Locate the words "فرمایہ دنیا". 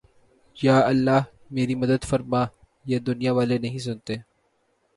2.03-3.31